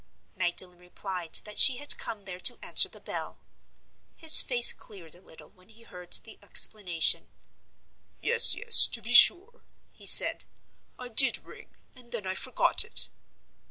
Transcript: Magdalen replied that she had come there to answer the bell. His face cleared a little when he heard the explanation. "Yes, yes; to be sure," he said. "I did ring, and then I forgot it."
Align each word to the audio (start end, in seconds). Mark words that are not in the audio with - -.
Magdalen 0.35 0.79
replied 0.79 1.35
that 1.45 1.59
she 1.59 1.77
had 1.77 1.95
come 1.99 2.25
there 2.25 2.39
to 2.39 2.57
answer 2.63 2.89
the 2.89 2.99
bell. 2.99 3.37
His 4.15 4.41
face 4.41 4.73
cleared 4.73 5.13
a 5.13 5.21
little 5.21 5.51
when 5.51 5.69
he 5.69 5.83
heard 5.83 6.13
the 6.13 6.39
explanation. 6.41 7.27
"Yes, 8.19 8.55
yes; 8.55 8.87
to 8.87 9.01
be 9.03 9.13
sure," 9.13 9.61
he 9.91 10.07
said. 10.07 10.45
"I 10.97 11.09
did 11.09 11.45
ring, 11.45 11.75
and 11.93 12.11
then 12.11 12.25
I 12.25 12.33
forgot 12.33 12.83
it." 12.83 13.09